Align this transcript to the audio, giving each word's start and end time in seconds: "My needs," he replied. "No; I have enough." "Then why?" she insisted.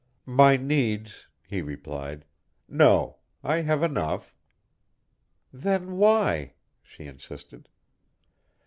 "My 0.25 0.57
needs," 0.57 1.27
he 1.47 1.61
replied. 1.61 2.25
"No; 2.67 3.17
I 3.43 3.57
have 3.57 3.83
enough." 3.83 4.35
"Then 5.53 5.95
why?" 5.97 6.55
she 6.81 7.05
insisted. 7.05 7.69